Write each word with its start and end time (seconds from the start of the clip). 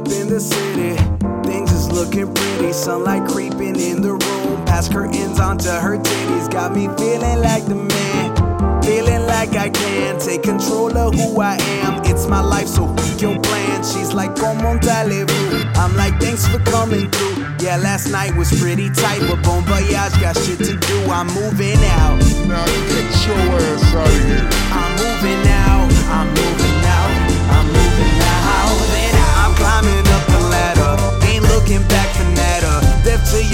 up 0.00 0.08
in 0.08 0.28
the 0.28 0.40
city. 0.40 0.96
Things 1.44 1.72
is 1.72 1.90
looking 1.90 2.32
pretty, 2.32 2.72
sunlight 2.72 3.28
creeping 3.28 3.78
in 3.78 4.00
the 4.00 4.12
room. 4.12 4.64
Past 4.64 4.92
curtains 4.92 5.40
onto 5.40 5.68
her 5.68 5.98
titties, 5.98 6.50
got 6.50 6.74
me 6.74 6.88
feeling 6.96 7.40
like 7.40 7.66
the 7.66 7.74
man. 7.74 8.82
Feeling 8.82 9.26
like 9.26 9.56
I 9.56 9.68
can 9.68 10.18
take 10.18 10.42
control 10.42 10.96
of 10.96 11.14
who 11.14 11.40
I 11.40 11.56
am. 11.82 12.02
It's 12.04 12.26
my 12.26 12.40
life, 12.40 12.68
so 12.68 12.86
pick 12.94 13.20
your 13.20 13.38
plan. 13.40 13.82
She's 13.84 14.14
like, 14.14 14.36
Como 14.36 14.78
talez-vous? 14.78 15.64
I'm 15.74 15.94
like, 15.96 16.18
thanks 16.20 16.46
for 16.46 16.60
coming 16.60 17.10
through. 17.10 17.44
Yeah, 17.60 17.76
last 17.76 18.10
night 18.10 18.34
was 18.36 18.48
pretty 18.60 18.90
tight, 18.90 19.20
but 19.28 19.42
Bon 19.42 19.62
Voyage 19.64 20.16
got 20.20 20.36
shit 20.36 20.58
to 20.58 20.76
do. 20.78 20.98
I'm 21.10 21.26
moving 21.34 21.80
out. 21.98 22.18
Now 22.48 22.64
get 22.88 23.10
your 23.26 23.36
ass 23.36 23.94
out 23.94 24.06
of 24.06 24.24
here. 24.24 24.48
I'm 24.72 24.92
moving 25.02 25.42
out. 25.50 25.90
I'm 26.10 26.28
moving 26.28 26.49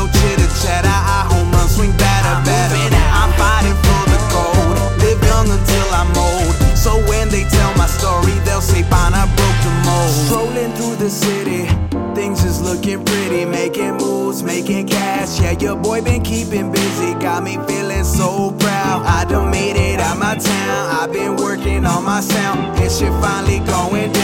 Your 0.00 0.08
chitter 0.08 0.48
chatter. 0.64 0.88
I 0.88 1.28
home 1.28 1.52
run, 1.52 1.68
swing 1.68 1.92
batter, 2.00 2.40
batter. 2.48 2.72
I'm 3.12 3.28
fighting 3.36 3.76
for 3.84 4.02
the 4.08 4.20
gold. 4.32 4.72
Live 5.04 5.20
young 5.28 5.44
until 5.44 5.88
I'm 5.92 6.08
old. 6.16 6.54
So 6.72 6.96
when 7.04 7.28
they 7.28 7.44
tell 7.44 7.76
my 7.76 7.84
story, 7.84 8.32
they'll 8.46 8.62
say, 8.62 8.82
Fine, 8.82 9.12
I 9.12 9.28
broke 9.36 9.60
the 9.60 9.72
mold. 9.84 10.10
Strolling 10.24 10.72
through 10.72 10.96
the 10.96 11.10
city. 11.10 11.68
Things 12.14 12.42
is 12.44 12.62
looking 12.62 13.04
pretty, 13.04 13.44
making 13.44 13.98
moves, 13.98 14.42
making 14.42 14.88
cash. 14.88 15.38
Yeah, 15.38 15.52
your 15.60 15.76
boy 15.76 16.00
been 16.00 16.22
keeping 16.22 16.72
busy, 16.72 17.12
got 17.20 17.42
me 17.42 17.58
feeling 17.68 18.04
so 18.04 18.52
proud. 18.52 19.04
I 19.04 19.26
done 19.26 19.50
made 19.50 19.76
it 19.76 20.00
out 20.00 20.16
my 20.18 20.34
town. 20.36 20.96
I've 20.96 21.12
been 21.12 21.36
working 21.36 21.84
on 21.84 22.04
my 22.04 22.22
sound, 22.22 22.60
and 22.80 22.90
shit 22.90 23.12
finally 23.20 23.58
going 23.66 24.12
down. 24.12 24.19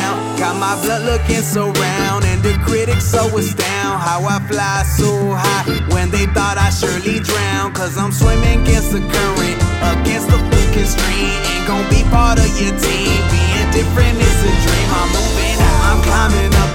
Got 0.46 0.60
my 0.60 0.80
blood 0.80 1.02
looking 1.02 1.42
so 1.42 1.72
round, 1.72 2.24
and 2.24 2.40
the 2.40 2.54
critics 2.62 3.04
so 3.04 3.26
astound. 3.36 3.98
How 3.98 4.22
I 4.22 4.38
fly 4.46 4.84
so 4.86 5.34
high 5.34 5.66
when 5.90 6.08
they 6.12 6.26
thought 6.26 6.54
I 6.56 6.70
surely 6.70 7.18
drown. 7.18 7.74
Cause 7.74 7.98
I'm 7.98 8.12
swimming 8.12 8.62
against 8.62 8.92
the 8.92 9.02
current, 9.02 9.58
against 9.82 10.30
the 10.30 10.38
fucking 10.38 10.86
stream. 10.86 11.34
Ain't 11.50 11.66
gon' 11.66 11.82
be 11.90 12.06
part 12.14 12.38
of 12.38 12.46
your 12.62 12.70
team. 12.78 13.10
Being 13.26 13.68
different 13.74 14.22
is 14.22 14.38
a 14.46 14.52
dream. 14.62 14.88
I'm 14.94 15.10
moving. 15.18 15.58
I'm 15.82 15.98
climbing 16.06 16.54
up 16.54 16.65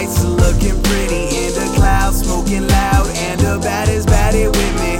lights 0.00 0.24
looking 0.24 0.80
pretty. 0.82 1.24
In 1.44 1.52
the 1.52 1.68
clouds, 1.76 2.22
smoking 2.24 2.66
loud, 2.66 3.06
and 3.28 3.40
the 3.40 3.58
bad 3.62 3.88
baddest 3.88 4.08
baddie 4.08 4.48
with 4.48 4.74
me. 4.80 4.92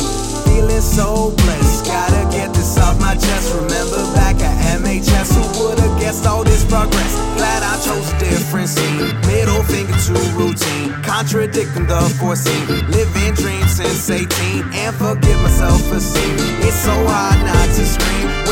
Feeling 0.45 0.81
so 0.81 1.33
blessed, 1.43 1.87
gotta 1.87 2.29
get 2.31 2.53
this 2.53 2.79
off 2.79 3.01
my 3.01 3.15
chest. 3.15 3.55
Remember 3.55 4.03
back 4.15 4.37
at 4.41 4.57
MHS, 4.81 5.33
who 5.35 5.43
would've 5.59 5.99
guessed 6.01 6.27
all 6.27 6.45
this 6.45 6.65
progress? 6.65 7.13
Glad 7.37 7.63
I 7.63 7.75
chose 7.85 8.13
a 8.13 8.19
different 8.19 8.69
scene. 8.69 9.17
Middle 9.27 9.63
finger 9.65 9.97
to 10.07 10.13
routine, 10.37 10.93
contradicting 11.03 11.87
the 11.87 12.01
foreseen. 12.19 12.67
Living 12.91 13.35
dreams 13.35 13.73
since 13.77 14.11
18, 14.11 14.65
and 14.75 14.95
forgive 14.97 15.41
my 15.43 15.51
self-esteem. 15.51 16.37
It's 16.67 16.77
so 16.77 16.95
hard 17.07 17.41
not 17.47 17.67
to 17.77 17.85
scream 17.87 18.50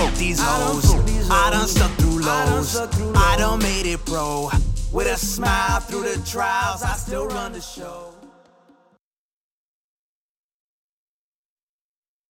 I 0.00 0.04
done 0.04 0.12
broke 0.12 0.18
these 0.18 0.40
hoes. 0.40 1.30
I 1.30 1.50
done 1.50 1.68
stuck 1.68 1.90
through 1.98 2.22
lows. 2.22 2.74
I 3.14 3.36
done 3.36 3.58
made 3.58 3.84
it, 3.84 4.02
bro. 4.06 4.48
With 4.92 5.06
a 5.06 5.16
smile 5.18 5.80
through 5.80 6.04
the 6.04 6.26
trials, 6.26 6.82
I 6.82 6.94
still 6.94 7.26
run 7.26 7.52
the 7.52 7.60
show. 7.60 8.14